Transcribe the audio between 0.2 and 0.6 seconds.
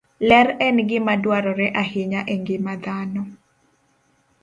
Ler